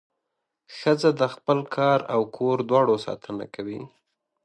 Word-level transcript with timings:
ښځه 0.77 1.09
د 1.19 1.21
خپل 1.33 1.59
کار 1.75 1.99
او 2.13 2.21
کور 2.37 2.57
دواړو 2.69 2.95
ساتنه 3.05 3.45
کوي. 3.55 3.81